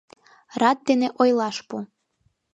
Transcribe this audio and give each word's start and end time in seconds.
Рат 0.61 0.79
дене 0.87 1.07
ойлаш 1.21 1.57
пу... 1.67 1.77